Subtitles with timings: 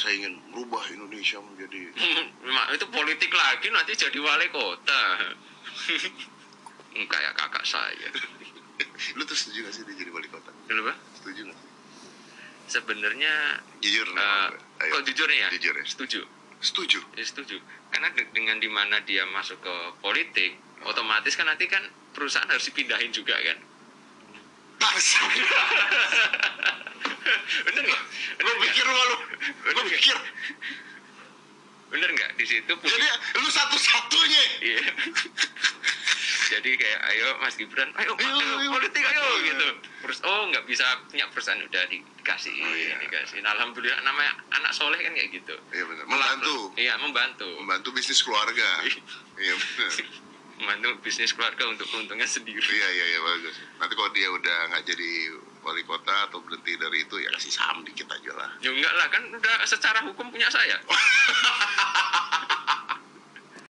[0.00, 1.92] saya ingin merubah Indonesia menjadi
[2.42, 5.02] Mak, itu politik lagi nanti jadi wali kota.
[6.90, 8.08] Hmm, Kayak kakak saya.
[9.16, 11.68] lu tuh setuju gak sih dia jadi wali kota Dulu Pak, setuju gak sih
[12.70, 14.54] sebenarnya jujur ayo.
[14.88, 15.50] kok jujur ya?
[15.50, 16.20] jujur ya Setuju.
[16.60, 17.56] setuju Ya, setuju.
[17.90, 22.64] Karena de- dengan di mana dia masuk ke politik, otomatis kan nanti kan perusahaan harus
[22.64, 23.58] dipindahin juga kan.
[27.62, 28.02] Bener nggak?
[28.38, 29.06] lu pikir nggak?
[29.06, 29.16] lu
[29.70, 30.16] lu pikir
[31.90, 32.72] Bener nggak di situ?
[32.72, 34.82] publik- jadi lu satu-satunya Iya.
[36.50, 38.70] Jadi kayak ayo Mas Gibran, ayo, Ayo, ayo, ayo.
[38.72, 39.46] politik ayo Iya.
[39.46, 39.66] gitu.
[40.02, 42.98] Terus oh nggak bisa punya perusahaan udah di- dikasih, Oh, iya.
[42.98, 43.38] dikasih.
[43.38, 45.54] Nah, Alhamdulillah namanya anak soleh kan kayak gitu.
[45.70, 47.46] iya benar membantu Iya membantu.
[47.56, 48.66] membantu bisnis keluarga
[49.36, 49.90] iya benar
[50.60, 52.60] Membantu bisnis keluarga untuk keuntungan sendiri.
[52.60, 55.10] iya iya iya bagus nanti kalau dia udah nggak jadi
[55.64, 59.08] wali kota atau berhenti dari itu ya kasih saham dikit aja lah Ya enggak lah
[59.08, 60.76] kan udah secara hukum punya saya.